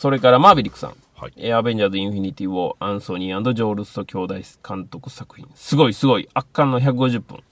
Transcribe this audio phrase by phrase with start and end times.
[0.00, 0.94] それからマーベリックさん。
[1.14, 5.46] はいえーアベンジャーズ・インフィニティ・ウォー、アンソニージョー・ルッソ兄弟監督作品。
[5.54, 7.42] すごいすごい、圧巻の150分。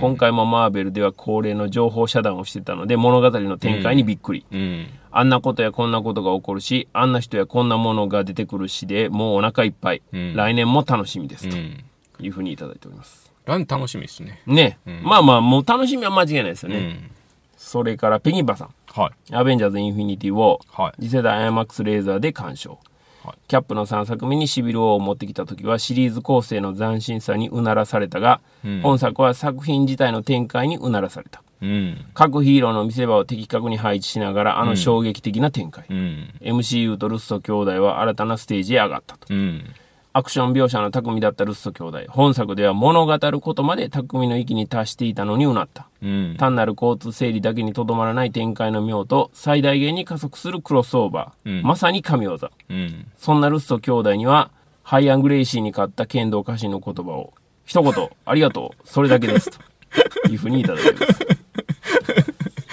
[0.00, 4.46] 今回もマーベルでは恒例の情報遮断をしてたので、物語の展開にびっくり。
[4.50, 4.86] うん。
[5.10, 10.02] あんなことやこんなことが起こるし、あんな人やこんなものが出てくるしで、もうお腹いっぱい。
[10.16, 11.50] ん来年も楽しみです。
[11.50, 11.84] とうん。
[12.18, 13.30] いうふうにいただいております。
[13.44, 14.40] 来年楽しみですね。
[14.46, 16.76] ね、まあまあ、もう楽しみは間違いないですよね。
[16.78, 17.10] うん。
[17.58, 18.68] それから、ペギンパさん。
[18.92, 19.34] はい。
[19.34, 22.78] アベンジャーズ・インフィニティ・ウォー、はい次世代 IMAX レーザーで鑑賞、
[23.24, 32.04] はいキャップの3作目にシビル王を持ってきた時はシリーズ構成の斬新さにうならされたが、うん本作は作品自体の展開にうならされたうん。
[32.14, 36.34] 各ヒーローの見せ場を的確に配置しながらあの衝撃的な展開、うん。
[36.40, 39.64] MCU とルッソ兄弟は新たなステージへ上がったとうん。
[40.12, 45.88] アクション描写の巧みだったルッソ兄弟本作では物語ることまで巧みの域に達していたのにうなった。
[46.02, 46.36] うん。
[46.36, 51.62] 単なる交通整理だけにとどまらない展開の妙と最大限に加速するクロスオーバー、うん。
[51.62, 52.38] まさに神業。
[52.68, 53.06] うん。
[53.16, 54.50] そんなルッソ兄弟には
[54.82, 57.32] ハイアン・グレイシーに勝ったケンドー・カシンの言葉を
[57.64, 59.58] 一言ありがとうそれだけですと
[60.28, 61.26] いうふうにいただいてます。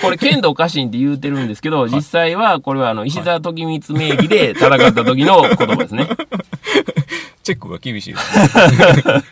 [0.01, 6.07] これケンドー・カシンって言うてるんですけど、実際はこれはあの石澤常光名義で戦った時の言葉ですね
[7.47, 9.23] チェックが厳しいですね。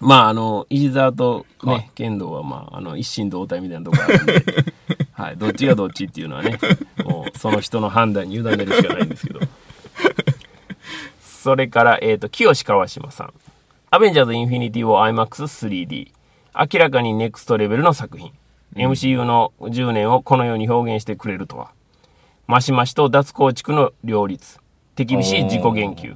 [0.00, 1.90] まああの石澤とね、はい。
[1.94, 4.64] ケンドーはまああの一心同体みたいなところあるんで
[5.12, 6.58] はい、どっちがどっちっていうのはね
[7.04, 9.40] もうその人の判断に委ねるしかないんですけど。
[11.20, 13.32] それから、えっと清川島さん
[13.90, 16.10] 「アベンジャーズ・インフィニティ・を IMAX3D」
[16.72, 18.32] 明らかにネクストレベルの作品、
[18.76, 21.70] MCU の10年をこのように表現してくれるとは。
[22.46, 24.58] マシマシと脱構築の両立。
[24.94, 26.14] 手厳しい自己言及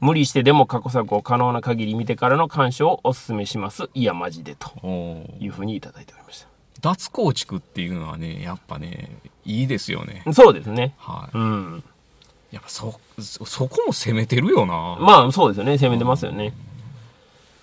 [0.00, 4.70] 無理してでも過去作を可能な限り見てからの鑑賞をお勧めしますいやマジでと
[5.40, 6.46] いうふうにいただいておりまし
[6.80, 9.10] 脱構築っていうのはね、やっぱね、
[9.44, 10.22] いいですよね。
[10.24, 11.36] たそうですねはい。
[11.36, 11.84] うん
[12.50, 14.96] やっぱそ、そ、そこも攻めてるよな。
[14.98, 16.52] まあそうですよね攻めてますよね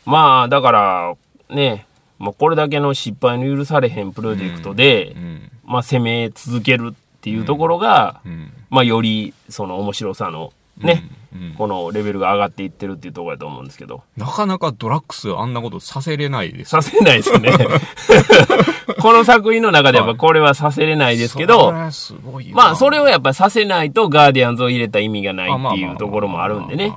[0.05, 1.15] まあだから
[1.49, 1.85] ね
[2.19, 5.51] まあ、これだけの失敗の許されへんプロジェクトで、うん。
[5.65, 8.51] まあ、攻め続けるっていうところが、うん。
[8.69, 11.26] まあ、よりその面白さのね、うん。
[11.57, 14.03] このレベルが上がっていってるっていうところだと思うんですけど。
[14.15, 16.69] なかなかドラッグスあんなことさせれないです。
[16.69, 17.51] させないですよね。
[19.01, 21.71] この作品の中でやっぱこれはさせれないですけど、
[22.53, 26.93] まあそれをやっぱさせないとガーディアンズを入れた意味がないっていうところもあるんでね。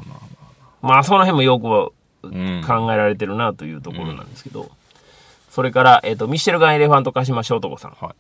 [0.82, 1.92] まあその辺もよく
[2.22, 4.70] うん考えられてるなというところなんですけど、
[5.50, 7.97] それから、えっとミッシェルガン・エレファント・カシマショートコさん。
[8.00, 8.14] はい。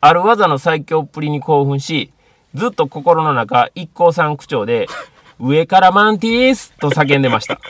[0.00, 2.10] ある技の最強っぷりに興奮し、
[2.54, 4.86] ずっと心の中、一向三口調で、
[5.38, 7.60] 上からマンティースと叫んでました。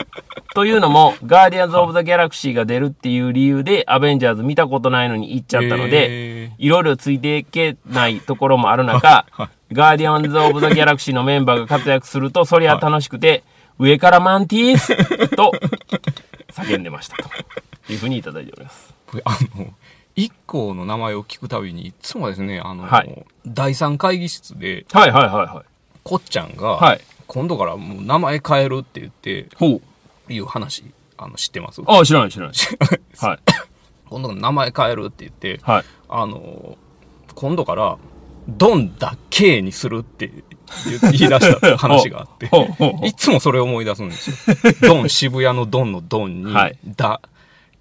[0.54, 9.26] というのも、ガーディアンズ・オブ・ザ・ギャラクシーが出るっていう理由で、アベンジャーズ見たことないのに行っちゃったのでへ、いろいろついていけないところもある中、
[9.72, 13.42] ガーディアンズ・オブ・ザ・ギャラクシーのメンバーが活躍すると、そりゃ楽しくて、
[13.78, 15.52] 上からマンティースと
[16.52, 17.16] 叫んでました。
[17.16, 18.94] というふうにいただいております。
[19.06, 19.74] これあの、
[20.14, 25.64] 一行の名前を聞くたびに、いつもですね、あの、はい第三会議室で、はいはいはいはい。
[26.02, 29.80] こっちゃんが、はい今度からもう名前変えるって言って、ほ
[30.28, 30.32] う。
[30.32, 30.84] いう話、
[31.16, 31.82] あの、知ってます？
[31.86, 32.54] ああ、知らない知らない。
[33.18, 33.38] はい。
[34.08, 35.84] 今度から名前変えるって言って、はい。
[36.08, 36.76] あの、
[37.34, 37.96] 今度から、
[38.48, 40.42] ドンだけにするって言
[41.00, 42.46] 言い出した話があって
[43.04, 44.56] いつもそれを思い出すんですよ。
[44.82, 47.20] ドン、渋谷のドンのドンに、はいダ、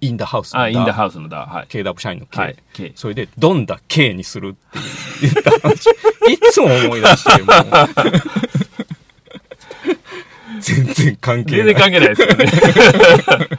[0.00, 1.46] インダハウスのあ、インダダ、ハウスのだ。
[1.46, 1.66] はい。
[1.68, 2.40] KW 社員の K。
[2.40, 4.78] はい K それで、ドンだ K にするって
[5.22, 5.86] 言った話。
[6.28, 8.85] いつも思い出して、もう。
[10.74, 11.74] 全然関係ない。
[11.74, 13.58] 全然関係ないですよね。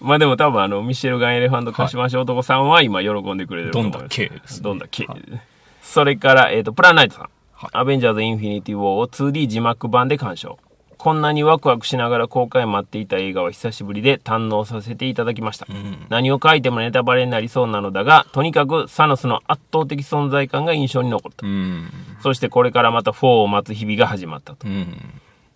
[0.00, 4.00] まあでも多分あの、ミシェルガン・エレファント・カシマシ男さんは今喜んでくれてると思います。
[4.00, 5.20] どんだけですねどんだけはい。
[5.82, 7.22] それから、えっ、と、プランナイトさん。
[7.22, 7.30] はい
[7.72, 10.58] アベンジャーズ・インフィニティ・ウォーを 2D 字幕版で鑑賞。
[10.98, 15.66] こんなにワクワクしながら公開待っていた映画は久しぶりで堪能させていただきました。
[16.08, 21.46] 何を書いてもネタバレになりそうなのだが、とにかくサノスの圧倒的存在感が印象に残った。
[21.46, 21.90] うん。
[22.22, 24.66] そしてこれからまた4を待つ日々が始まったと。
[24.66, 24.96] うん。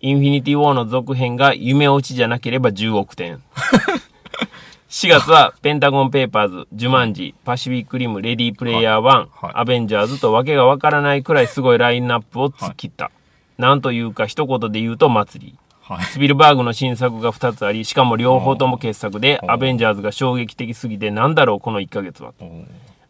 [0.03, 3.39] インフィニティ・ウォーの続編が夢落ちじゃなければ10億点。
[4.89, 13.11] 4月はペンタゴン・ペーパーズ、ジュマンジ、パシフィック・リム、レディー・プレイヤー1、はいアベンジャーズとわけがわからないくらいすごいラインナップを突っ切った。
[13.59, 15.55] なんというか一言で言うと祭り。
[15.83, 16.03] はい。
[16.05, 22.33] スピルバーグの新作が2つあり、しかも両方とも傑作で、アベンジャーズが衝撃的すぎてなんだろうこの1ヶ月は。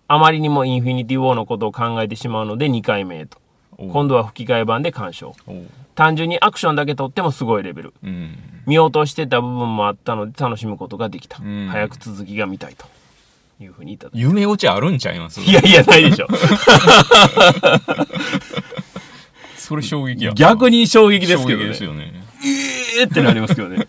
[0.10, 3.41] あまりにもインフィニティ・ウォーのことを考えてしまうので2回目へと。
[3.90, 5.36] 今度は吹き替え版で鑑賞。
[5.96, 7.94] 単純にアクションだけとってもすごいレベル。
[8.04, 8.36] うん。
[8.66, 11.40] 見落としてた部分もあったので楽しむことができた。
[11.42, 12.86] ん早く続きが見たいと
[13.62, 14.18] いうふうに言った。
[14.18, 15.42] い夢落ちあるんちゃいます？
[15.42, 16.28] やいや、ないでしょ。
[19.56, 20.36] そ それ衝撃やな。
[20.36, 21.66] 逆に衝撃ですけどね。
[21.66, 22.14] 衝撃ですよね。
[23.00, 23.88] えーってなりますけどね。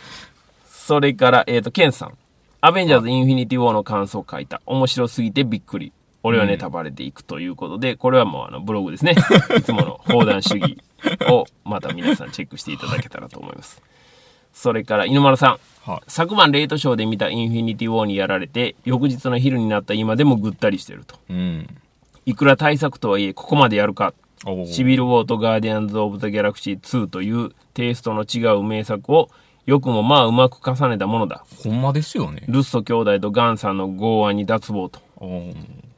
[0.68, 2.12] それから、えっ、と、ケンさん。
[2.60, 4.60] アベンジャーズ・インフィニティ・ウォーの感想を書いた。
[4.66, 5.92] 面白すぎてびっくり。
[6.24, 9.14] 俺はネタバレでいくということで、これはもうあのブログですね。
[9.56, 10.78] いつもの砲弾主義
[11.28, 13.82] をまた皆さんチェックしていただけたらと思います。
[14.54, 15.90] それから、犬丸さん。
[15.90, 16.00] はい。
[16.06, 21.16] 昨晩レイトショーで見たインフィニティ・ウォーにやられて、翌日の昼になった今でもぐったりしてると。
[21.28, 21.66] うん。
[22.24, 24.14] いくら大作とはいえ、ここまでやるか。
[24.66, 29.28] シビル・ウォーとガーディアンズ・オブ・ザ・ギャラクシー2というテイストの違う名作を
[29.66, 31.44] よくもまあうまく重ねたものだ。
[31.62, 32.44] ほんまですよね。
[32.48, 35.00] ルッソ兄弟とガンさんの剛腕に脱帽と。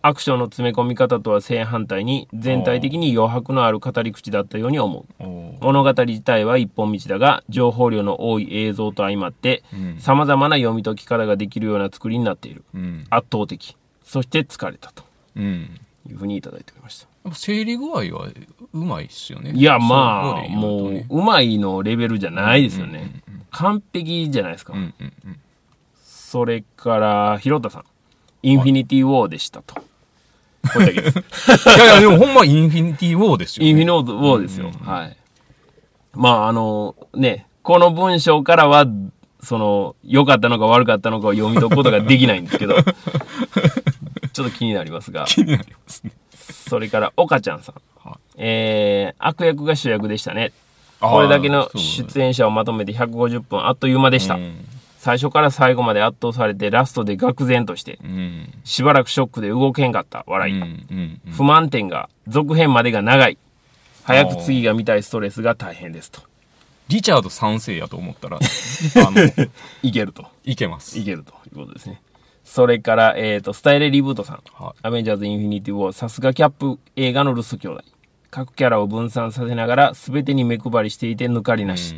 [0.03, 5.25] アクションの詰め込み方とは正反対に全体的に余白のある語り口だったように思う。
[5.61, 12.63] 物語自体は一本道だが、情報量の多い映像と相まって、うん様々な読み解き方ができるような作りになっている。
[12.75, 13.05] うん。
[13.11, 13.77] 圧倒的。
[14.05, 15.03] そして疲れたと
[15.35, 15.81] うん。
[16.09, 17.35] いうふうにいただいておりました。
[17.35, 18.29] 整理具合は
[18.73, 19.51] うまいっすよね。
[19.53, 23.23] いや、まあ、そういうもううまいのレベルじゃないですよね。
[23.51, 24.73] 完璧じゃないですか。
[24.73, 25.41] うんうんうん。
[26.03, 27.85] それから、ひろたさん。
[28.43, 29.75] インフィニティ・ウォーでしたと。
[29.75, 31.19] これだけです。
[31.77, 33.71] いやいや、でもほんまインフィニティ・ウォーですよ、ね。
[33.71, 34.71] インフィニティ・ウォーですよ。
[34.83, 35.17] はい。
[36.13, 38.87] まあ、あの、ね、この文章からは、
[39.41, 42.77] その、良かったのか悪かったのかを読み解くことができないんですけど、
[44.33, 46.13] ちょっと気になりますが、気になりますね。
[46.69, 47.75] それから、岡ちゃんさん。
[48.09, 50.53] はいえー、悪役が主役でしたね。
[51.01, 54.35] これだけの出演者をまとめて150分あっという間でした。
[54.35, 54.65] うん
[55.07, 58.53] 最初から最後まで圧倒されてラストで愕然として、うん。
[58.65, 60.25] しばらくショックで動けんかった。
[60.27, 61.31] 笑い。
[61.31, 63.39] 不満点が、続編までが長い。
[64.03, 66.23] 早く次が見たいストレスが大変ですと。
[66.89, 68.39] リチャード賛成やと思ったら、
[69.07, 69.49] あの、
[69.85, 70.27] いけると。
[70.45, 70.99] いけます。
[70.99, 72.03] いけるということですね。
[72.45, 74.43] それから、えっ、と、スタイレリブートさん。
[74.55, 77.85] はいアベンジャーズ・インフィニティ・ウォー、さすがキャップ映画のルッソ兄弟。
[78.37, 81.95] 各キャラを分散させながら、全てに目配りしていて抜かりなし。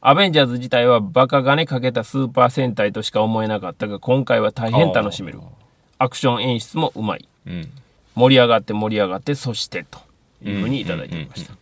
[0.00, 5.40] アベンジャーズ自体はバカ金かけたスーパー戦隊としか思えなかったが、今回は大変楽しめる。
[5.98, 7.28] アクション演出もうまい。
[7.48, 7.68] うん。
[8.14, 9.98] 盛り上がって盛り上がって、そして、と
[10.44, 11.54] いうふうにいただいておりました。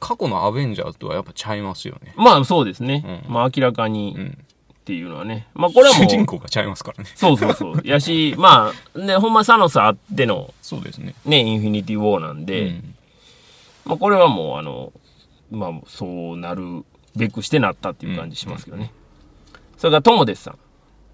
[0.00, 2.12] 過去のアベンジャーズとはやっぱちゃいますよね。
[2.16, 3.22] まあそうですね。
[3.28, 4.26] うんまあ明らかにうん。
[4.26, 5.46] っていうのはね。
[5.54, 6.08] まあこれはもう。
[6.08, 7.10] 主人公がちゃいますからね。
[7.14, 7.82] そうそうそう。
[7.84, 11.14] やし、まあ、ね、ほんまサノスあっての、そうですね。
[11.24, 12.93] ね、インフィニティ・ウォーなんで、うん
[13.84, 14.92] まあこれはもう、あの、
[15.50, 16.84] まあそうなる
[17.16, 18.92] べくしてなったっていう感じしますけどね。
[19.76, 20.58] それからトモデスさん。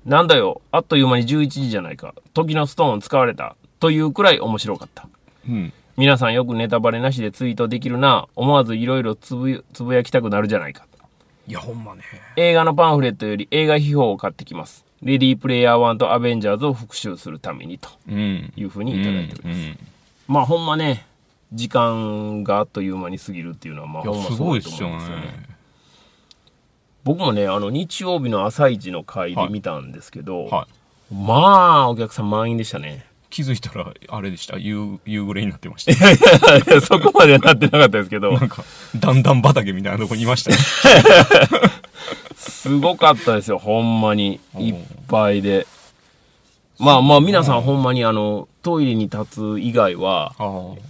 [0.07, 2.15] なんだよ、あっという間に11時じゃないか。
[2.33, 3.57] 時のストーン使われた。
[3.81, 5.09] というくらい面白かった。
[5.49, 5.73] うん。
[5.97, 8.27] 皆さんよくネタバレなしでツイートできるな。
[8.35, 10.87] 思わずいろいろつぶつぶやきたくなるじゃないか。
[11.47, 12.03] いや、ほんまね。
[12.37, 14.85] 映画のパンフレットより映画秘宝を買ってきます。
[15.03, 18.53] レディープレイヤー1とアベンジャーズを復習するためにとうん。
[18.57, 19.59] いうふうにいただいております。
[19.59, 19.79] うん。
[20.29, 21.05] まあほんまね、
[21.53, 25.23] 時間があっという間に過ぎるっていうのはまあいや、ほんますごいと思いますよね。
[25.23, 25.51] ね。
[27.03, 30.69] 僕もね、あの日曜日の朝一の回で見たんですけど、は
[31.11, 31.15] い。
[31.15, 33.07] まあお客さん満員でしたね。
[33.31, 34.59] 気づいたら、あれでした？
[34.59, 35.93] 夕、夕暮れになってました。
[35.93, 35.97] い
[36.67, 38.65] やそこまではなってなかったですけど、なんか、
[38.97, 40.57] 段々畑みたいなとこにいましたね。
[42.35, 44.41] すごかったですよ、ほんまに。
[44.59, 44.75] いっ
[45.07, 45.67] ぱいで。
[46.81, 50.35] まあまあ皆さんほんまにあの、トイレに立つ以外は。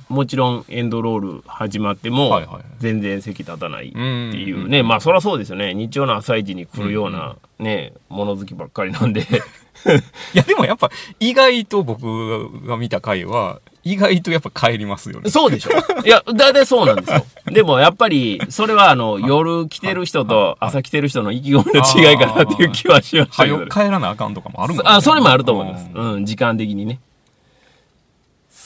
[0.09, 2.41] もちろんエンドロール始まっても
[2.79, 5.75] 全然席立たないってうんいうね、まあそりゃそうですよね。
[5.75, 9.21] 日曜の朝一に来るようなね、物好きばっかりなんで。
[10.35, 15.31] いや、でもやっぱ、意外と僕が見た回は、意外とやっぱ帰りますよね。
[15.31, 15.71] そうでしょ。
[16.05, 17.25] いや大体そうなんですよ。
[17.51, 23.67] でもやっぱりそれはあの夜来てる人と朝来てる人の意気込みの違いかなっていう気はしましたけど。
[23.69, 25.73] 帰らなあかんとかもあるもんねあそれもあると思い。
[25.73, 27.01] ますうんうん時間的にね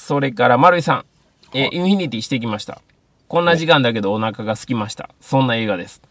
[0.04, 1.04] それから丸井さん
[1.54, 2.82] えインフィニティしてきました。
[3.26, 5.08] こんな時間だけどお腹が空きました。
[5.23, 6.02] そんな映画です。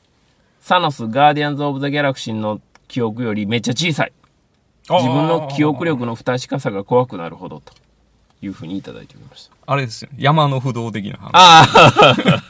[0.61, 4.13] サノスガーディアンズ・オブ・ザ・ギャラクシーの記憶よりめっちゃ小さい。
[4.89, 7.73] 自分の記憶力の不確かさが怖くなるほどと
[8.41, 9.53] いうふうにいただいておりました。
[9.67, 10.09] あれですよ。
[10.17, 11.31] 山の不動的な話。
[11.33, 12.43] ああ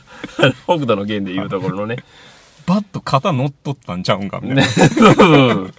[0.63, 1.97] 北斗の剣でいうところのね。
[2.65, 4.61] バッと肩乗っとったんちゃうんかみたいな。
[4.61, 5.73] ね そう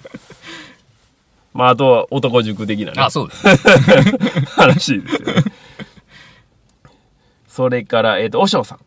[1.54, 3.46] まああとは男塾的なねあ、そうです。
[4.50, 5.42] 話ですよね。
[7.46, 8.78] それから、えっ、と、おしょうさん。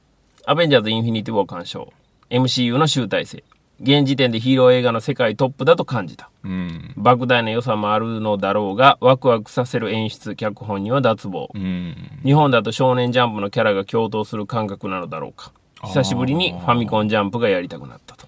[0.45, 1.93] アベンジャーズ・インフィニティ・ウォー鑑賞。
[2.29, 3.43] MCU の集大成。
[3.81, 6.29] 現時点でヒーロー映画の世界トップだと感じた。
[6.43, 6.93] うん。
[6.97, 11.49] 莫大な予算もあるのだろうが、ワクワクさせる演出、脚本には脱帽。
[11.53, 11.95] うん。
[12.25, 15.53] 日本だと少年ジャンプのキャラが共闘する感覚なのだろうか。
[15.83, 18.27] 久しぶりにファミコンジャンプがやりたくなったと。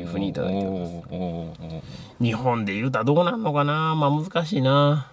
[0.00, 3.94] いうふうにいただいております日本で言うたらどうなんのかな？
[3.94, 5.10] まあ難しいな。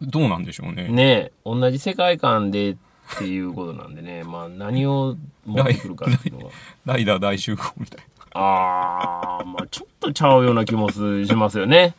[0.00, 0.88] どうなんでしょうね。
[0.88, 2.76] ねえ、同じ世界観でっ
[3.18, 6.52] ていうことなんでね、 まあ何を持ってくるかっていうのは。
[6.84, 11.94] ライ ダー大集合みたいあー、まあちょっとちゃうような気もすしますよね。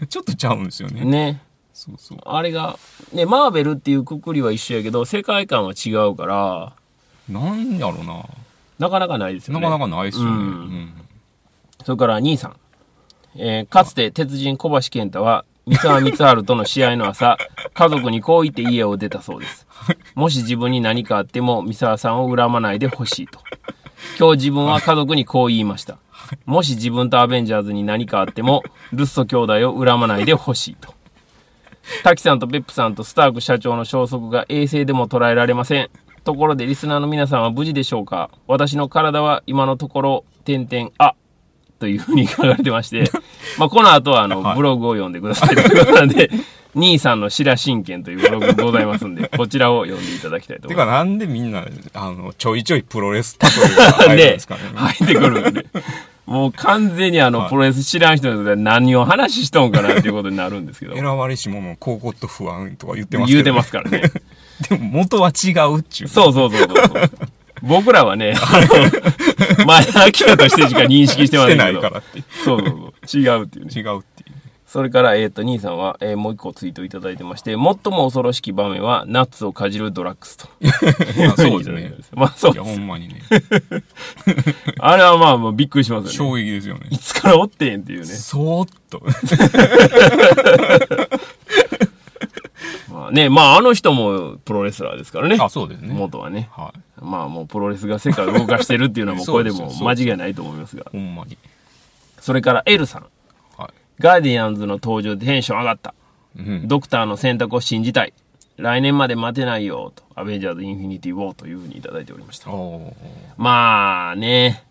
[0.00, 0.06] な。
[0.06, 1.04] ちょっとちゃうんですよね。
[1.04, 1.40] ね。
[1.72, 2.18] そうそう。
[2.24, 2.78] あれが、
[3.12, 6.72] ね、マーベルっていうくくりは一緒やけど、世界観は違うから、
[7.28, 8.24] なんやろな。
[8.78, 9.60] なかなかないですよね。
[9.60, 10.30] なかなかないっすよね。
[10.30, 10.92] ううんん。
[11.84, 12.56] それから兄さん。
[13.36, 17.36] えーかつて鉄人小橋健太は、三沢光晴との試合の朝、
[17.74, 19.66] 家族にこう言って家を出たそうです。
[20.14, 23.40] もし自分に何かあっても、三沢さんを恨まないでほしいと。
[24.18, 25.98] 今日自分は家族にこう言いました。
[26.44, 30.94] もし自分とアベンジャーズに何かあっても、ルッソ兄弟を恨まないでほしいと。
[32.02, 35.90] 滝さんとペップさんとスターク社長の消息が衛星でも捉えられません。
[36.26, 38.30] ところでリスナーの皆さんは無事でしょうか？
[38.48, 41.14] 私の体は今のところ、点々、あ、
[41.78, 43.04] というふうに書かれてまして、
[43.58, 46.28] まあこの後はあの、はいブログを読んでくださいということなんで、
[46.74, 50.86] 兄さんの白真剣というブログがございますんで、こちらを読んでいただきたいと思います。
[50.86, 51.64] てかなんでみんな、
[51.94, 54.60] あの、ちょいちょいプロレス例えが入るんでですかね。
[54.74, 55.66] 入ってくるんで。
[56.26, 60.94] もう完全にあの、はいプロレス知らん人で何を話しとんかなっていうことになるんですけど。
[60.94, 64.02] 選ばれし者、高骨と不安とか言ってますけど、言うてますからね。
[64.68, 66.08] でも元は違うっちゅう。
[66.08, 67.10] そうそうそうそう。
[67.62, 68.60] 僕らはね、 あ
[69.58, 71.72] の、前明らとしてしか認識してませんけど。
[71.72, 72.22] ないからって。
[72.44, 73.20] そうそうそう。
[73.20, 73.72] 違うっていうね。
[73.74, 74.15] 違うって。
[74.76, 80.48] それから、えっ、と、兄さんは、えーもう一個ツイートいただいてまして、最も恐ろしき場面は、ナッツをかじるドラッグスと。
[80.60, 80.68] ま
[81.32, 81.94] あそうですね。
[82.12, 83.22] まあそういや、ほんまにね。
[84.78, 86.14] あれはまあ、もうびっくりしますよね。
[86.14, 86.98] 衝撃ですよねい。
[86.98, 88.04] つからおってんっていうね。
[88.04, 89.00] そーっと。
[92.92, 95.38] まあね、まああの人もプロレスラーですからね。
[95.40, 95.94] あ、そうですね。
[95.94, 96.50] 元はね。
[96.52, 96.80] はい。
[97.02, 100.84] まあもうプロレスが世界を動かしてるっていうのはもうこれでも間違いないと思いますが。
[100.92, 101.38] ほんまに。
[102.20, 103.06] それから L さん。
[103.98, 104.18] はい。
[104.18, 105.94] ガーディアンズの登場でテンション上がった。
[106.38, 106.68] うん。
[106.68, 108.12] ドクターの選択を信じたい。
[108.56, 110.02] 来年まで待てないよ、と。
[110.14, 112.50] アベンジャーズ・インフィニティ・ウォーというふうにいただいておりました。
[113.36, 114.64] まあね、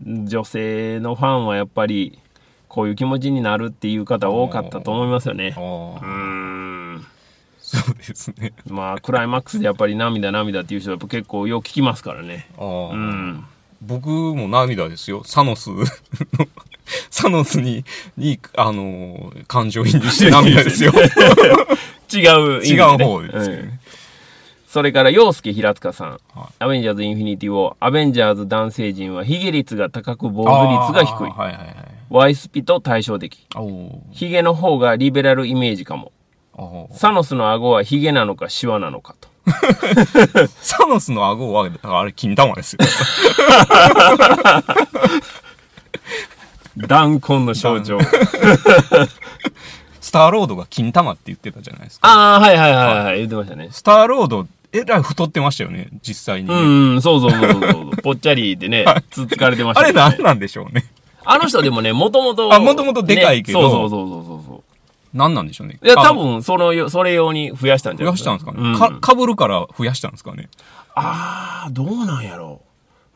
[0.00, 2.18] 女性のファンはやっぱり、
[2.68, 5.54] こういう気持ちになるっていう方多かったと思いますよね。
[5.56, 7.06] あうん。
[7.60, 8.52] そうですね。
[8.66, 12.48] まあ、クライマックスでやっぱり涙涙っていう人は結構よく聞きますからね。
[12.58, 13.44] うん。
[13.80, 15.22] 僕も涙ですよ。
[15.24, 15.84] サノスの、
[17.10, 17.84] サノスに、
[18.16, 20.92] に、あのー感情移入して涙ですよ。
[22.12, 22.26] 違
[22.58, 22.66] うね。
[22.66, 23.80] 違う方ですよねうん
[24.68, 26.10] それから、洋介平塚さん。
[26.10, 26.18] はい
[26.58, 31.30] アベンジャーズ・インフィニティを、アベンジャーズ男性陣はヒゲ率が高く、坊主率が低い。
[31.30, 31.76] はいはいはい。
[32.10, 33.46] ワイスピと対照的。
[34.12, 36.12] ヒゲの方がリベラルイメージかも。
[36.92, 39.28] サノスの顎はヒゲなのかシワなのかと。
[40.60, 42.80] サノスの顎は、あれ、金玉ですよ。
[46.86, 47.98] 弾痕の象徴。
[50.00, 52.08] スターロードが金玉って言ってたじゃないですか。
[52.08, 53.68] ああ、はいはいはいはい、言ってましたね。
[53.70, 56.50] スターロード、えらい太ってましたよね、実際に。
[56.50, 57.96] うん、うん、そうそうそうそうそう。
[58.02, 60.84] ぽっちゃりでね、つっつかれてましたねあれ何なんでしょうね。
[61.24, 62.54] あの人でもね、もともと。
[62.54, 64.67] あ元々でかいけどねそうそうそうそうそう。
[65.14, 65.78] 何なんでしょうね。
[65.82, 68.58] いや、あ多分、そのよ、それ用に増やしたんじゃない増やしたんですかね。
[68.60, 70.48] うん、か、かぶるから増やしたんですかね。
[70.94, 72.68] ああ、どうなんやろう。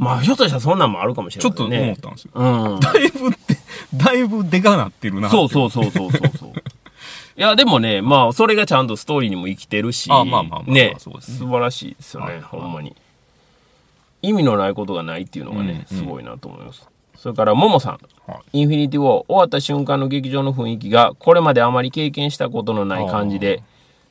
[0.03, 1.85] まあ、ひょっとしたらそんなんもあるかもしれちょっとないね。
[1.85, 2.31] 思ったんですよ。
[2.35, 2.81] うん。
[2.81, 3.57] だいぶって、
[3.95, 5.37] だいぶでかなってるなって。
[5.37, 6.53] そうそうそうそうそうそう。
[7.37, 12.95] いや、でもね、まあ、それがちゃんとストーリーにも生きてるし、あまあまあまあね、そうですね素晴らしいですよね、はいほんまに。
[14.23, 16.89] 意味のないことがないっていうのがね、すごいなと思います。
[17.23, 18.01] それから、ももさん。
[18.27, 18.59] はい。
[18.59, 19.11] インフィニティ・ウォー。
[19.29, 23.63] 終わった瞬間の劇場の雰囲気がこれまであまり経験したことのない感じで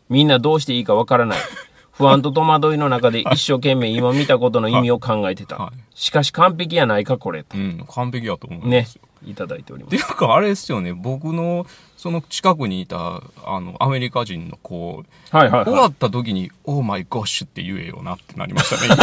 [0.08, 1.40] みんなどうしていいかわからない。
[1.92, 5.80] 不安と戸惑いの中で一生懸命今見たことの意味を考えてた、はい。
[5.94, 7.44] しかし完璧やないかこれ。
[7.44, 8.88] とうん、完璧やと思いまね。
[9.26, 11.66] いただいておりまっていすうか、あれですよね、僕の、
[11.98, 19.02] その近くにいた、あの、アメリカ人の子、はいはいは終わった時に、オーマイゴッシュって言えよなってなりましたね。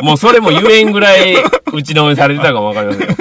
[0.00, 1.36] い もうそれも言えんぐらい
[1.72, 3.08] 打ちのめされてたかもわかりません。
[3.08, 3.16] よ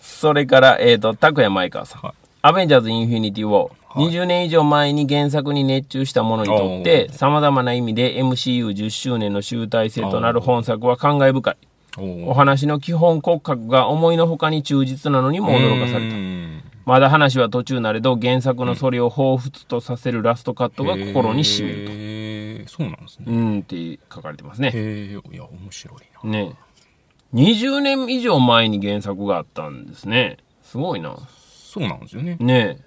[0.00, 2.14] それからえっ、と拓也前川さん、はい。
[2.42, 11.56] アベンジャーズ・インフィニティ・ウォー、20年以上前に原作に熱中した者にとって、様々な意味で MCU10 周年の集大成となる本作は感慨深い。
[11.98, 16.14] おお話の基本骨格が思いのほかに忠実なのにも驚かされた。
[16.14, 16.80] た。
[16.86, 21.92] まだ話は途中なれど、原作のそれを彷彿とさせるラストカットが心に染みると。
[21.92, 23.24] へーそうなんですね。
[23.28, 24.68] うんって書かれてますね。
[24.68, 26.30] へえ、いや、面白いな。
[26.30, 26.54] ね
[27.34, 30.38] 20年以上前に原作があったんですね。
[30.62, 31.16] すごいな。
[31.28, 32.36] そうなんですよね。
[32.40, 32.84] ねえ。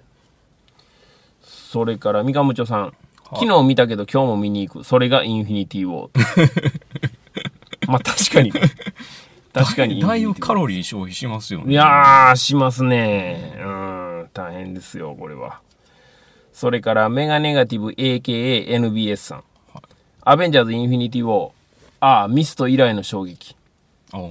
[1.42, 2.94] それから、三上町さん。
[3.32, 4.84] 昨日見たけど今日も見に行く。
[4.84, 6.93] それがインフィニティ・ウォー。
[7.88, 8.52] まあ確かに。
[9.52, 10.00] 確かに。
[10.00, 11.72] だいぶカロリー消費しますよね。
[11.72, 13.54] いやー、しますね。
[13.58, 15.60] うん、大変ですよ、これは。
[16.52, 19.44] それから、メガネガティブ AKA NBS さん。
[20.22, 21.52] アベンジャーズ・インフィニティ・ウォー。
[22.00, 23.56] ああ、ミスト以来の衝撃。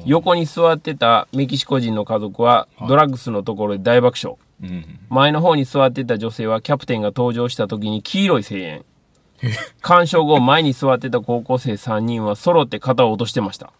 [0.06, 4.38] 横に座ってたメキシコ人の家族は、ドラッグスのところで大爆笑。
[4.62, 5.00] うん。
[5.10, 8.86] 前の方に座ってた女性はキャプテンが登場した時に黄色い声援。
[9.82, 13.72] 鑑賞後、前に座ってた高校生3人は揃って肩を落としてました。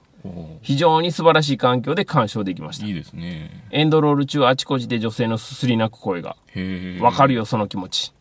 [0.62, 2.86] 非常に素晴らしい環境で鑑賞できました。
[2.86, 3.66] いいですね。
[3.72, 6.38] エンドロール中あちこちで女性のすすり泣く声が。
[7.02, 8.14] わかるよ、その気持ち。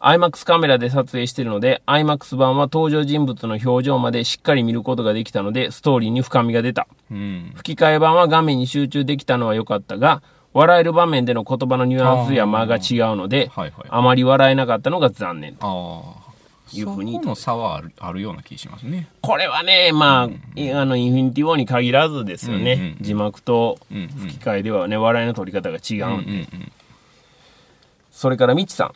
[0.00, 6.88] IMAX カメラで撮影しているので、IMAX 版は登場人物の表情までしっかり見ることができたので、ストーリーに深みが出た。
[7.08, 7.52] うん。
[7.54, 10.22] 吹き替え版は画面に集中できたのは良かったが、
[10.54, 13.86] 笑える場面での言葉のニュアンスや間が違うので、はいはい。
[13.88, 15.56] あまり笑えなかったのが残念。
[15.60, 16.21] ああ。
[16.76, 19.08] いうふうにの差はあるあるような気しますね。
[19.20, 22.72] これはね、まあ、いあの、インフィニティ・ウォーに限らずですよね。
[22.72, 24.08] うんうん字幕とうんうん。
[24.08, 26.30] 吹き替えではね、笑いの取り方が違うんで。
[26.30, 26.72] うんうんうん。
[28.10, 28.92] それから、ミッチさん。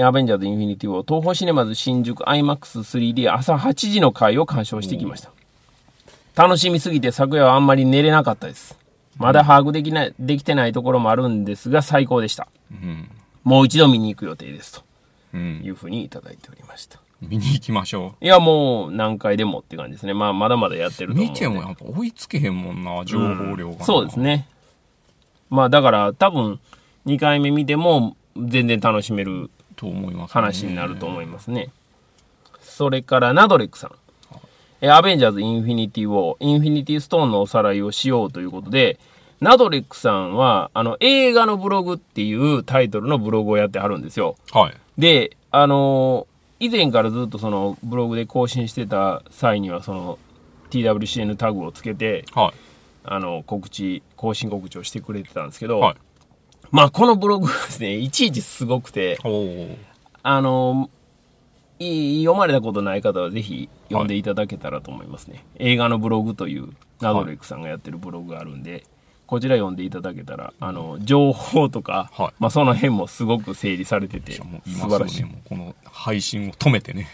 [0.00, 5.30] アベンジャーズ・インフィニティを東宝シネマズ新宿 IMAX3D 朝8時の回を鑑賞してきました。
[6.34, 8.78] 楽しみすぎて昨夜はあんまり寝れなかったです。
[9.18, 12.48] まだ把握できない、できてないところもあるんですが最高でした。
[12.70, 13.10] うん。
[13.44, 14.72] もう一度見に行く予定です。
[14.72, 14.82] と
[15.34, 17.01] うんいうふうにいただいておりました。
[17.28, 20.14] 見に行きましょいや、もう何回でもって感じですね。
[20.14, 21.08] まあ、まだまだやってう。
[21.08, 21.32] ると思う。
[21.32, 23.84] 見てもやっぱ追いつけへんもんな、情報量がな。
[23.84, 24.48] そうですね。
[25.48, 26.60] まあ、だから多分
[27.06, 30.32] 2回目見ても全然楽しめると思います、ね。
[30.32, 31.70] 話になると思いますね。
[32.60, 33.92] それから、ナドレックさん。
[34.80, 38.98] えアベンジャーズ・インフィニティ・ウォー、インフィニティ・ストーンのおさらいをしようということで、
[39.40, 44.36] ナドレックさんは、あの、映画のブログっていうタイトルのブログをやってはるんですよ。
[44.52, 44.74] はい。
[44.98, 46.31] で、あのー
[46.62, 50.18] 以前からずっとそのブログで更新してた際には、その
[50.70, 52.52] TWCN タグをつけて、はい。
[53.04, 55.96] あの、告知、更新告知をしてくれてたんですけど、はい。
[56.70, 59.18] まあ、このブログはですね、 いちいちすごくて。
[60.22, 60.88] あの、
[61.80, 65.44] い読まれたことない方はぜひ読んでいただけたらと思いますね。
[65.58, 66.68] 映画のブログという
[67.00, 68.84] ナドレックさんがやってるブログがあるんで、
[69.32, 74.42] こちら読んでいただけたら、あの、情報とか、はいまあその辺もすごく整理されてて、素
[74.90, 75.40] 晴らしいね、。
[75.48, 77.08] この配信を止めてね。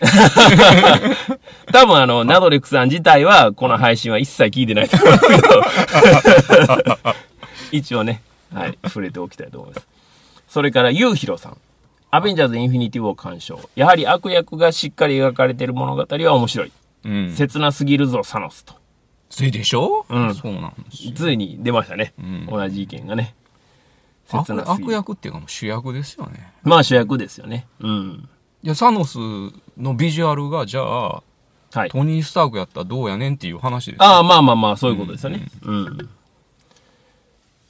[1.73, 5.63] 多分あの、ナドレックさん自体は、この配信は一切聞いてないと思うけど、
[7.71, 8.21] 一応ね、
[8.53, 9.87] はい、触れておきたいと思います。
[10.49, 11.57] それから、ゆうひろさん。
[12.11, 13.61] アベンジャーズ・インフィニティを鑑賞。
[13.77, 16.73] やはり悪役がしっかり描かれている物語は面白い。
[17.05, 17.33] うん。
[17.37, 18.75] 切なすぎるぞ、サノスと。
[19.31, 20.07] それでしょ？
[20.09, 21.13] うんそうなんですよ。
[21.15, 22.15] ついに出ましたね。
[22.21, 23.35] ん同じ意見がね。
[24.31, 24.71] 悪切。
[24.71, 26.53] 悪役っていうかもう主役ですよね。
[26.63, 27.67] まあ主役ですよね。
[27.81, 28.29] うん。
[28.63, 29.19] いや、サノス
[29.77, 31.23] のビジュアルが、じゃあ、
[31.73, 31.91] はい。
[31.91, 34.05] トニー・スタークやったらどうやねんっていう話ですよ。
[34.05, 35.47] ああ、まあまあまあ、そういうことですよね。
[35.63, 36.09] うん。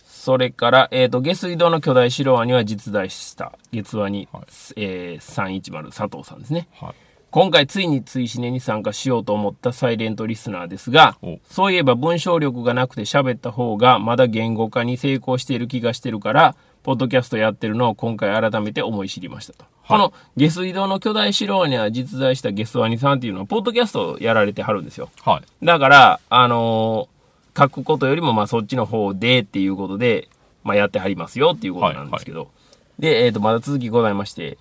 [0.04, 4.44] それから、えっ、と、下水道の巨大白ワニは実在した月ワニ、はい
[4.76, 6.68] えー、310佐藤さんですね。
[6.74, 6.94] はい。
[7.30, 19.64] 今回ついに追試ねに参加しようと思ったサイレントリスナーですがお、そういえば文章力がなくて喋った方がまだ言語化に成功している気がしてるから、ポッドキャストやってるのを今回改めて思い知りましたと。
[19.86, 25.10] この下水道の巨大白ワニは実在したゲスワニさんっていうのは、ポッドキャストをやられてはるんですよ。
[25.22, 25.64] はい。
[25.66, 27.18] だから、あのー
[27.58, 30.28] 書くことよりも、まあ、そっちの方でっていうことで、
[30.62, 32.50] まあ、やってはりますよっていうことなんですけど。
[32.98, 34.58] で、えっ、と、まだ続きございまして、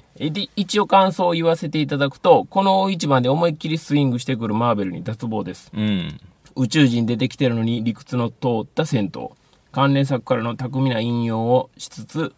[0.55, 5.71] 一応感想を言わせていただくと、この大一番で思いっきりスイングしてくるマーベルに脱帽です。
[5.73, 6.19] うん。
[6.55, 9.31] 宇宙人出てきてるのに理屈の通った戦闘。
[9.71, 12.33] 関連作からの巧みな引用をしつつ、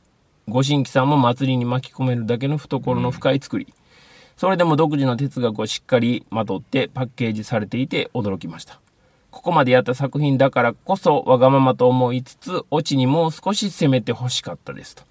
[0.48, 3.74] ご新規さんも祭りに巻き込めるだけの懐の深い作り。
[4.38, 8.80] それでも独自の哲学をしっかりまとってパッケージされていて驚きました。
[9.32, 15.09] ここまでやった作品だからこそわがままと思いつつ、オチにもう少し攻めて欲しかったですと。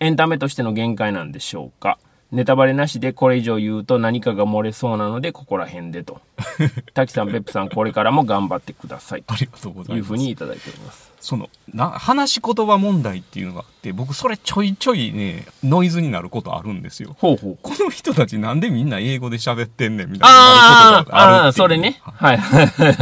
[0.00, 1.98] エンタメとしての限界なんでしょうか。
[2.30, 6.20] ネタバレなしでこれ以上言うと何かが漏れそうなのでここら辺でと。
[6.92, 9.24] 滝さん、ペップさん、これからも頑張ってください。
[9.26, 10.04] ありがとうごという。
[10.04, 11.10] ふうにいただいております。
[11.20, 17.16] その、な、話し言葉問題っていうのがあって、僕それちょいちょいね、ノイズになることあるんですよ。
[17.18, 17.58] ほうほう。
[17.62, 21.98] この人たちなんでみんな英語で喋ってんねんみたいななああそれね。
[22.02, 22.40] はい。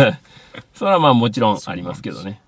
[0.75, 2.41] それはまあもちろんありますけどね。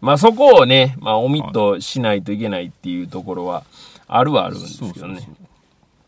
[0.00, 3.64] まあそこをね、まあオミットしないといけないっていうところは
[4.06, 4.92] あるはあるんですけどね。
[4.92, 5.48] そうそうそう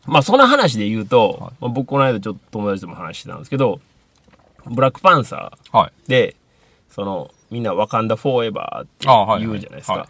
[0.07, 3.79] まあその話で言うと、はいまあ、僕この間ちょっと友達とも話してたんですけど、
[4.65, 6.09] ブラックパンサー、はい。
[6.09, 6.35] で、
[6.89, 9.93] その、みんなワカンダフォーエバーって言うじゃないですか。
[9.93, 10.07] はい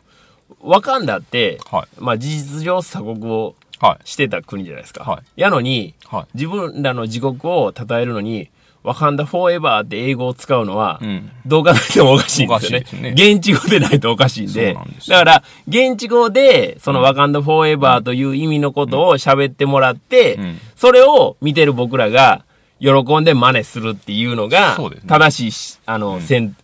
[0.60, 4.08] ワカンダって、はいまあ事実上鎖国をはい。
[4.08, 5.04] してた国じゃないですか。
[5.04, 8.50] はいやのに、はい自分らの自国を称えるのに、
[8.84, 11.32] ワカンダフォーエバーって英語を使うのは、うん。
[11.46, 13.12] どう考えてもおかしいんですよね。
[13.12, 13.34] ね。
[13.34, 14.74] 現地語でないとおかしいんで。
[14.74, 20.58] んでだから、現地語で、そのワカンダフォーエバーという意味のことを喋ってもらって、うん。
[20.76, 22.44] それを見てる僕らが、
[22.80, 24.76] 喜んで真似するっていうのが
[25.08, 26.22] 正しいしあの、うん。
[26.22, 26.56] 姿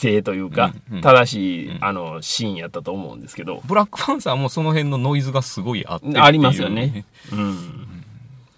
[0.00, 0.96] 勢というか、うん。
[0.96, 1.02] うん。
[1.02, 1.84] 正しい、うん。
[1.84, 7.04] あのシーンやったと思うんですけど、ブラックパンサーもその辺のノイズがすごいあってありますよね。
[7.32, 8.03] うん、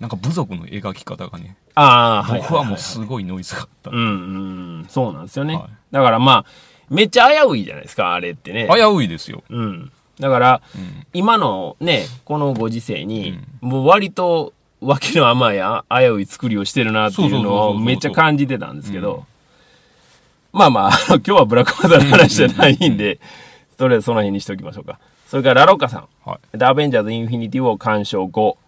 [0.01, 3.91] なんか部族の描き方がね、ああはい僕はもうすごいノイズがあった。
[3.91, 4.03] うんう
[4.83, 5.71] んそうなんですよね、はい。
[5.91, 6.47] だからまあ
[6.91, 8.69] めっちゃ危ういじゃないですかあれってね。
[8.71, 9.43] 危ういですよ。
[9.49, 9.93] うん。
[10.21, 11.07] だからうん。
[11.13, 19.25] 今のねこのご時世に、もう割と脇の甘いあ危うい作りをしてるなっていうのをめっちゃ感じてたんですけど、
[20.53, 23.19] まあまあ、今日はブラックパンサーの話じゃないんで、
[23.77, 24.99] とりあえずその辺にしておきましょうか。
[25.27, 26.09] それからラロッカさん。
[26.25, 26.59] はい。
[26.59, 28.59] でアベンジャーズ・インフィニティを鑑賞後、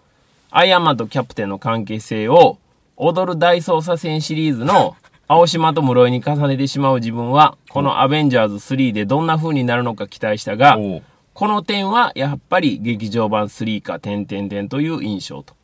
[0.51, 2.59] アイアンマンとキャプテンの関係性を、
[2.97, 4.97] 踊る大捜査線シリーズの
[5.29, 10.79] 青島と室井に重ねてしまう自分は、このアベンジャーズ3でどんな風になるのか期待したが、
[11.35, 15.55] この点はやっぱり劇場版3か点々点という印象と。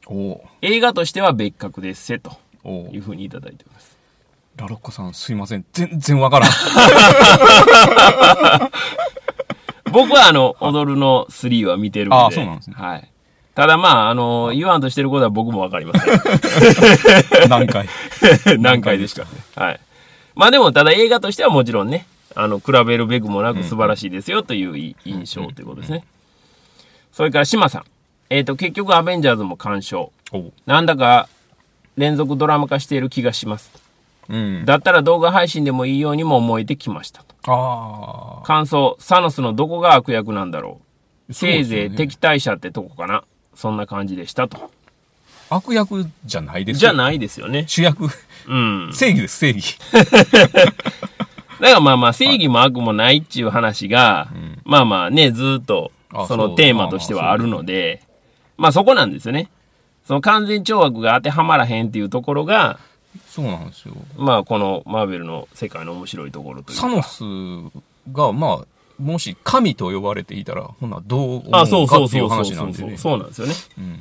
[0.61, 2.33] 映画としては別格ですせと
[2.93, 3.97] いう風にいただいております。
[4.57, 5.65] ラロッカさんすいません。
[5.73, 6.51] 全然わからん。
[9.91, 12.17] 僕はあの、踊るの3は見てるんで。
[12.17, 13.09] あそうなんですねはい。
[13.55, 16.19] ただまあ、あの、言わんとしてることは僕もわかりません。
[17.49, 17.87] 何回？
[18.59, 19.23] 何回ですか？
[19.23, 19.29] ね。
[19.55, 19.81] はい。
[20.35, 26.03] まあでも、ただ映画としてはもちろんね、あの、比べるべくもなく素晴らしいですよというい印象ということですね。
[27.13, 27.85] それから、島さん。
[28.29, 30.11] えっ、と、結局、アベンジャーズも鑑賞。
[30.67, 31.29] なんだか、
[31.97, 33.71] 連続ドラマ化している気がします。
[34.29, 34.65] うん。
[34.65, 38.43] だったら動画配信でもいいようにも思えてきましたと。
[38.45, 40.81] 感想、サノスのどこが悪役なんだろ
[41.29, 41.33] う。
[41.33, 43.23] せいそうですよねぜい敵対者ってとこかな。
[43.55, 44.71] そんな感じでしたと。
[45.51, 46.81] 悪役じゃないですよ。
[46.81, 47.65] じゃないですよね。
[47.69, 48.09] 主役。
[48.49, 48.91] うん。
[48.93, 49.79] 正義です、正義。
[51.61, 54.29] だからまあまあ正義も悪もないっていう話が、
[54.65, 58.03] まあまあね、ずーっとあそのテーマとしてはあるので、
[58.57, 59.49] まあそこなんですよね。
[60.05, 62.79] その完全懲悪が当てはまらへんっていうところが、
[63.29, 63.95] そうなんですよ。
[64.17, 66.83] まあこのマーベルの世界の面白いところというか。
[66.83, 67.23] サノス
[68.13, 68.67] が、まあ、
[68.99, 72.97] もし神と呼ばれていたら、ほな、どう思ううかっていう話なんでね。
[72.97, 73.55] そうなんですよね。
[73.79, 73.99] うん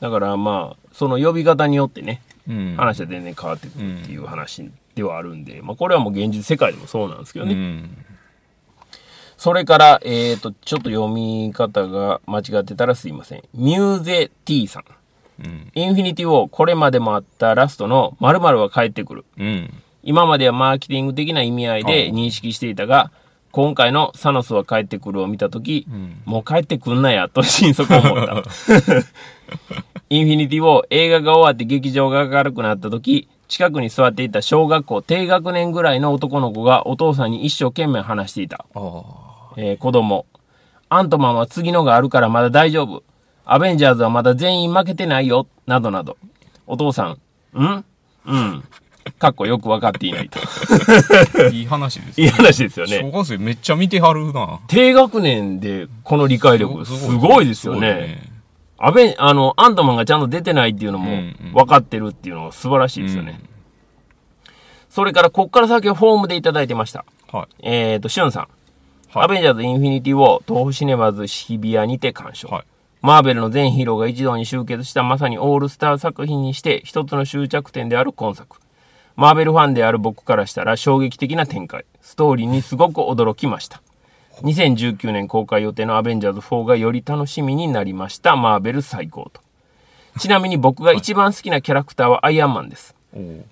[0.00, 2.74] だからまあ、その呼び方によってね、うん。
[2.76, 7.54] 話は全然変わってくるっていう話ではあるんで、まあこれはもう現実世界でもそうなんですけどね。
[7.54, 7.96] うん。
[9.36, 13.42] それから、えっ、と、ちょっと読み方が間違ってたらすいません。
[13.54, 14.84] ミューゼ T さん。
[15.44, 15.70] うん。
[15.74, 19.24] インフィニティをこれまでもあったラストの〇〇は帰ってくる。
[19.38, 19.82] うん。
[20.02, 23.10] 今まではマーケティング的な意味合いで認識していたが、
[23.52, 28.42] 今回のサノスは帰ってくるを見たとき、んもう帰ってくんなやと心底思った。
[30.10, 38.66] インフィニティを映画が終わって劇場が明るくなったとき、近くに座っていた小学校低学年ぐらいの男の子がお父さんに一生懸命話していた。
[39.56, 40.26] えー子供。
[40.88, 43.02] アントマンは次のがあるからまだ大丈夫。
[43.44, 45.46] アベンジャーズはまだ全員負けてないよ。
[45.66, 46.16] などなど。
[46.66, 47.16] お父さ
[47.54, 47.84] ん、ん？
[48.26, 48.64] うん。
[49.18, 50.38] かっこよくわかっていないと。
[51.52, 52.98] いい話ですいい話ですよね。
[53.00, 54.60] 小学生めっちゃ見てはるな。
[54.68, 58.20] 低学年でこの理解力すごいですよね。
[58.24, 58.36] す
[58.78, 63.40] アベン、あの、アントマンがちゃんと出てないっていうのもうんうん分かってるっていうのが素晴らしいですよね。
[64.90, 67.04] それから、こっから先はフォームでいただいてました。
[67.30, 67.48] ごいね。
[67.62, 68.42] えっ、と、しゅんさん。
[68.42, 72.48] はいアベンジャーズインフィニティを東宝シネマズ日比谷にて鑑賞。
[72.48, 72.64] はい。
[73.00, 78.58] マーベルの全ヒーローが一堂に集結したまさにオールスター作品にして一つの終着点である今作。
[79.16, 81.84] マーベルファンである僕からしたら衝撃的な展開。
[82.02, 83.80] ストーリーにすごく驚きました。
[84.42, 88.36] 2019年公開予定のアベンジャーズ4がより楽しみになりました。
[88.36, 89.40] マーベル最高と。
[90.18, 92.94] ちなみに僕が一番好きなキャラクターはアイアンマンです。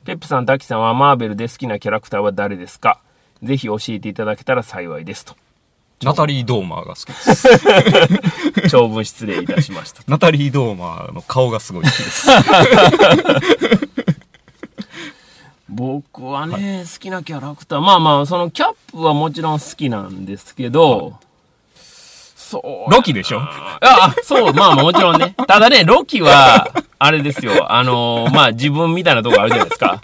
[0.05, 3.00] ペップさん、タキさんはマーベルで好きなキャラクターは誰ですか？
[3.42, 5.35] ぜひ教えていただけたら幸いですと。
[6.03, 8.68] ナタリー・ドーマーが好きです。
[8.68, 10.03] 長文失礼いたしました。
[10.09, 12.29] ナタリー・ドーマーの顔がすごい好きです。
[15.75, 17.81] 僕はね、好きなキャラクター。
[17.81, 21.19] まあまあ、そのキャップはもちろん好きなんですけど、
[21.75, 22.93] そう。
[22.93, 23.41] ロキでしょ？
[23.41, 25.35] あ、あそう、まあもちろんね。
[25.49, 27.73] ただね、ロキは、あれですよ。
[27.73, 30.01] あのまあ自分みたいなとこあるじゃないですか。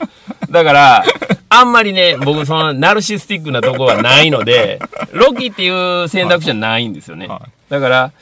[0.50, 1.04] だから、
[1.48, 4.80] あんまりね、僕そのナルシスティックなとこはないので、
[5.12, 7.28] ロキっていう選択肢はないんですよね。
[7.28, 8.12] はいだから、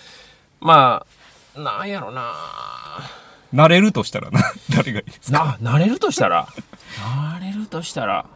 [0.61, 1.07] ま
[1.57, 2.35] あ、なんやろな
[3.51, 4.43] なれるとしたらな、
[4.77, 5.57] 誰がいいですか？
[5.63, 6.49] な、なれるとしたら、
[6.97, 8.27] なれるとしたら、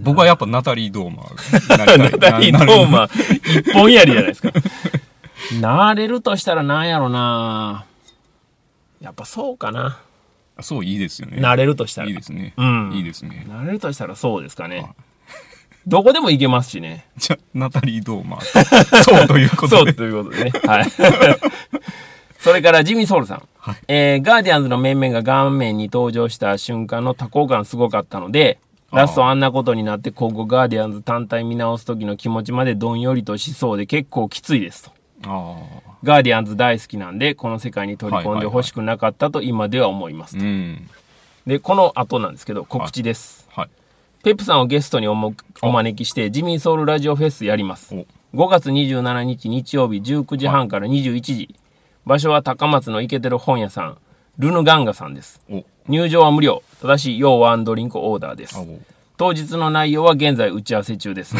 [0.00, 1.78] 僕はやっぱナタリー・ドーマー。
[2.10, 4.50] ナタリー・なドーマー、一本やりじゃないですか。
[5.60, 7.84] なれるとしたらなんやろな
[9.00, 9.98] やっぱそうかな。
[10.60, 11.40] そう、いいですよね。
[11.40, 12.08] なれるとしたら。
[12.08, 12.54] いいですね。
[12.56, 13.44] うんいいですね。
[13.48, 14.88] なれるとしたらそうですかね。
[15.86, 17.06] どこでも行けますしね。
[17.18, 19.02] じゃあ、ナタリー・ドーマー。
[19.02, 19.90] そうということで。
[19.90, 20.52] そうということでね。
[20.66, 20.86] はい。
[22.44, 23.48] それからジミー・ソウルさん。
[23.56, 28.58] はいえーガーディアンズの面々が画面に登場した瞬間の多幸感すごかったので、
[28.92, 34.90] ラストあんなことになって今後ガーディアンズ単体見直す時の気持ちまでどんよりとしそうで結構きついですと。
[35.26, 35.56] あ
[36.02, 40.40] ガーディアンズ大好きなんで、この世界に取り込んでほしくなかったと今では思いますあ。
[40.40, 40.86] うん。
[41.46, 43.48] で、この後なんですけど、告知です。
[43.52, 43.68] はい。
[44.22, 47.94] ペップさんをゲストにおもお招きして、ジミーソウルラジオフェスやります。
[48.34, 51.54] お5月27日日曜日19時半から21時。
[52.06, 53.96] 場所は高松のイケてる本屋さん、
[54.38, 55.40] ルヌガンガさんです。
[55.50, 56.62] お入場は無料。
[56.82, 58.56] ただし、要ワンドリンクオーダーです
[59.16, 61.36] 当日の内容は現在打ち合わせ中です。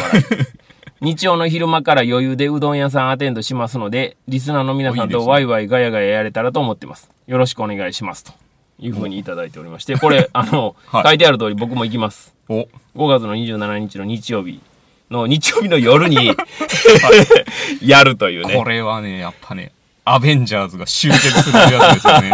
[1.01, 7.11] 日曜の昼間から余裕でうどん屋さんアテンドしますので、リスナーの皆さんとワイワイガヤガヤやれたらと思ってます。
[7.27, 8.23] よろしくお願いします。
[8.23, 8.31] と
[8.79, 12.33] いうふうにいただいておりまして、これ、あの、 はい書いてある通り僕も行きます。
[12.49, 14.61] お5月の27日の日曜日
[15.11, 16.31] の日曜日の夜に
[17.81, 18.55] やるというね。
[18.55, 19.71] これはね、やっぱね、
[20.05, 22.31] アベンジャーズが集結するやつですよね。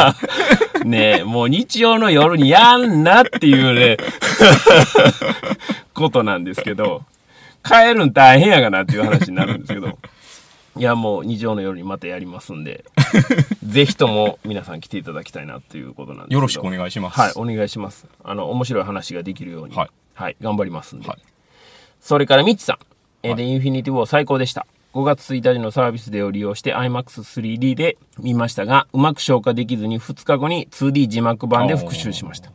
[0.85, 3.97] ねえ、もう日曜の夜にやんなっていうね、
[5.93, 7.03] ことなんですけど、
[7.63, 9.97] 帰るん大変やがなっていう話になるんですけど、
[10.77, 12.83] いやもう日曜の夜にまたやりますんで、
[13.65, 16.35] ぜひとも皆さん来ていただきたいなっていうことなんですけど。
[16.35, 17.19] よろしくお願いします。
[17.19, 18.05] はい、お願いします。
[18.23, 21.07] あの、面白い話ができるように、ははいい、頑張りますんで。
[21.07, 21.17] はい
[22.01, 22.77] それから、ミッチさん。
[23.23, 24.65] えーはいで、インフィニティウォー最高でした。
[24.93, 32.51] 5月1日のサービスデーを利用して IMAX3D で見ましたが、うまく消化できずに2日後に 2D 字幕版で復習しました。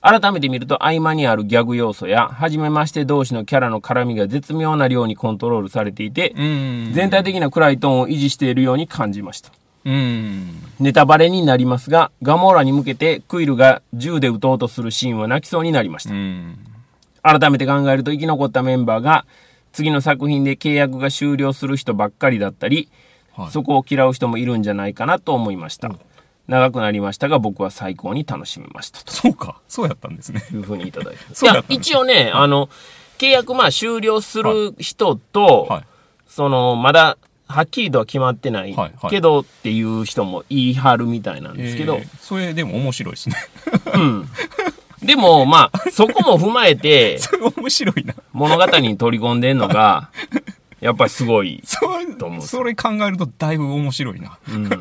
[0.00, 6.92] 改めて見ると合間にあるギャグ要素や、初めまして同士のキャラの絡みが絶妙な量にコントロールされていて、うん。
[6.92, 9.50] 全体的な暗いトーンを維持しているように感じました。
[9.84, 10.62] うん。
[10.78, 16.16] ネタバレになりますが、ガモーラに向けてクイルが銃で撃とうとするシーンは泣きそうになりましたう。
[16.16, 16.58] ん。
[17.22, 19.26] 改めて考えると生き残ったメンバーが
[19.76, 22.88] 次の作品で契約が終了する人ばっかりだったり、
[23.32, 25.90] はいそこを嫌う人もいるんじゃないかなと思いました。
[26.48, 29.60] 長くなりましたが僕は最高に楽しめましたとそうか。
[29.68, 30.42] そうやったんですね。
[30.50, 31.20] いうふうにいただいて。
[31.44, 32.70] いや一応ね、あの、
[33.18, 35.84] 契約まあ終了する人と、はい。
[36.26, 43.36] その、まだ、はっきりとは決まってないはいはいけどっていう人も言い張るみたいなんですけど、えーそれでも面白いですね。
[43.92, 44.28] うん。
[45.06, 48.14] でも、まあ、そこも踏まえて、 それ面白いな。
[48.32, 50.10] 物語に取り込んでんのが、
[50.80, 51.62] やっぱりすごい。
[51.64, 51.78] そ
[52.18, 54.38] と思うそれ考えるとだいぶ面白いな。
[54.50, 54.68] うん。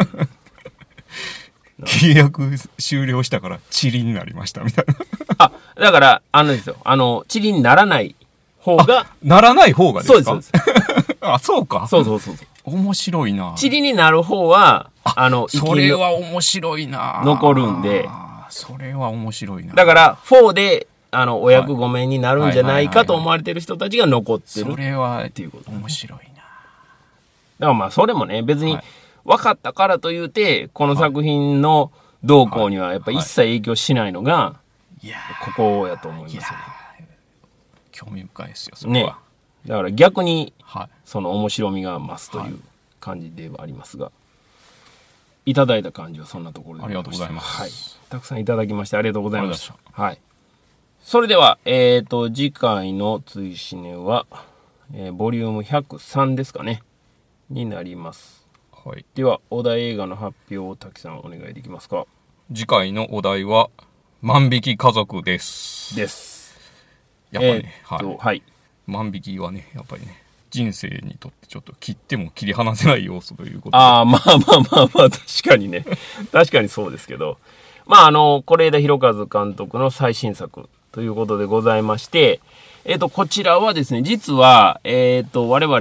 [1.85, 4.95] 契約終了したからチリになりましたみたいな。
[5.37, 8.15] あ、だから、あのですよ、あの、チリにならない
[8.59, 10.23] 方が、ならない方がですか？
[10.23, 10.61] そうです、そう
[11.07, 11.17] です。
[11.21, 11.87] あ、そうか。
[11.87, 12.47] そうそうそうそう。
[12.63, 13.53] 面白いな。
[13.57, 17.21] チリになる方は、あの、生きそれるは面白いな。
[17.25, 18.07] 残るんで
[18.55, 19.73] それは面白いな。
[19.73, 24.71] だから、4で、あの、お役御免になるんじゃないかと思われてる人たちが残ってる。
[24.71, 26.25] それはていうこと面白いな。
[26.25, 26.45] だか
[27.59, 28.83] らまあ、それもね、別にはい
[29.25, 31.91] 分かったからというて、この作品の
[32.23, 34.55] 動向にはやっぱ一切影響しないのが、
[35.43, 36.47] ここやと思いますよね。
[36.51, 39.17] ー興味深いですよ、そこねは。。
[39.65, 40.89] だから逆に、はい。
[41.05, 42.59] その面白みが増すという
[42.99, 44.11] 感じではありますが、
[45.45, 47.71] い、ただいた感じはそんなところでありがとうございますはい。
[48.09, 49.75] たくさんいただきましてありがとうございました。
[49.91, 50.19] はい。
[51.01, 54.25] それでは、えっ、と、次回の追試ねは、
[54.93, 56.81] えーボリューム103ですかね。
[57.49, 58.47] になります。
[58.71, 59.05] はい。
[59.13, 62.07] では、お題映画の発表を滝さんお願いできますか
[62.53, 63.69] 次回のお題は、
[64.21, 65.95] 万引き家族です。
[65.95, 66.57] です。
[67.31, 68.17] やっぱりね、えーはい。
[68.17, 68.43] はい。
[68.87, 73.77] 万引きはね、やっぱりね、人生にとってちょっと切っても切り離せない要素ということで。
[73.77, 75.85] ああ、まあまあまあまあ、確かにね。
[76.31, 77.37] 確かにそうですけど。
[77.85, 82.39] まあ、あの、是枝裕和監督の最新作ということでございまして、
[82.83, 85.79] えっ、と、こちらはですね、実は、えっ、と、我々、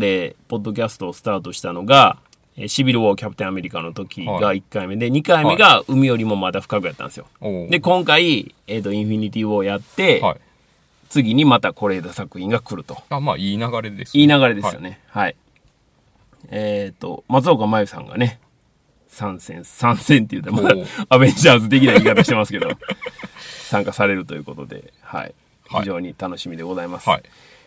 [0.48, 2.18] ポッドキャストをスタートしたのが、
[2.57, 7.27] えーシビル・ウォー・キャプテン・アメリカの時がはい1回目で、2回目が海よりもまだ深くやったんですよ。
[7.40, 10.37] おーで、今回、えっ、と、インフィニティ・ウォーやって、はい。
[11.08, 13.02] 次にまた是枝作品が来ると。
[13.10, 15.00] あ、まあ、いい流れです、いい流れですよね。
[15.08, 15.36] はい。
[16.50, 18.40] えっ、と、松岡真優さんがね、
[19.08, 20.74] 参戦、参戦って言うと、まだ
[21.08, 22.68] アベンジャーズ的な言い方してますけど、
[23.68, 25.20] 参加されるということで、はい。
[25.22, 25.34] はい
[25.80, 27.08] 非常に楽しみでございます。
[27.08, 27.22] はい。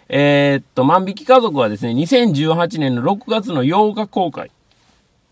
[0.09, 4.51] えっと、万引き家族はですね、2018年の6月の8日公開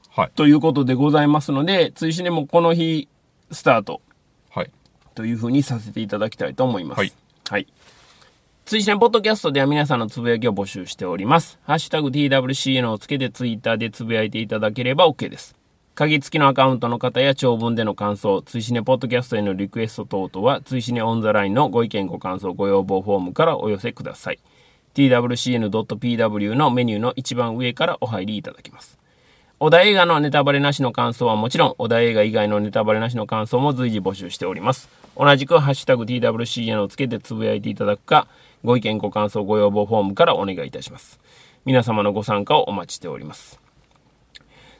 [0.10, 0.32] はい。
[0.36, 3.08] ということでございますので、追試ねもこの日
[3.52, 4.02] スタート
[4.50, 4.72] はい。
[5.14, 7.00] というふうにさせていただきたいと思います。
[7.00, 7.14] はい。
[7.50, 7.68] はい。
[8.66, 11.60] 追試ねポッドキャストでは皆さんのつぶやきを募集しております。
[11.66, 15.54] ハッシュタグ TWCN をつけてツイッターでつぶやいていただければ OK です。
[15.94, 24.40] 鍵付きのアカウントの方や長文での感想、追試ねポッドキャストへのリクエスト等々は、追試ねオンザラインのご意見ご感想ご要望フォームからお寄せください。
[24.96, 28.98] twcn.pw のメニューの一番上からお入りいただけます。
[29.58, 34.90] 小田映画のネタバレなしの感想はもちろん、小田映画以外のネタバレなしの感想も随時募集しております。
[35.16, 38.28] 同じく、ハッシュタグ TWCN をつけてつぶやいていただくか、
[38.66, 41.22] ご意見、ご感想、ご要望フォームからお願いいたします。
[41.64, 43.58] 皆様のご参加をお待ちしております。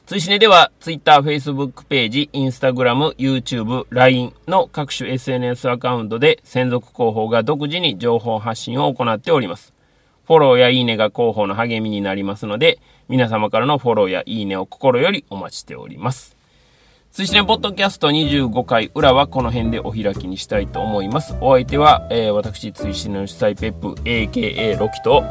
[0.04, 9.72] 追試ねでは、Twitter、Facebook ページ、Instagram、YouTube、LINE の各種 SNS アカウントで専属広報が独自に情報発信を行っております。
[10.26, 16.36] フォローやいいねが広報の励みになりますので、皆様からのフォローやいいねを心よりお待ちしております。
[17.12, 21.34] 追試ねポッドキャスト25回裏はこの辺でお開きにしたいと思います。
[21.40, 25.24] お相手は、えー私、追試ねの主催ペップ、AKA ロキと、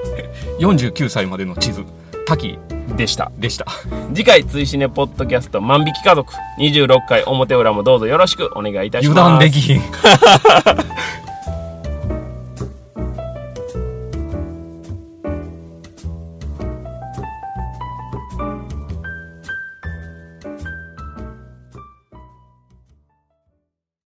[0.60, 1.84] 49歳までの地図
[2.26, 2.58] 滝
[2.96, 3.32] でした。
[3.38, 3.66] でした
[4.12, 9.20] 次回追試ねポッドキャスト万引き家族26回表裏もどうぞよろしくお願いいたします。
[9.20, 9.80] 油断できひん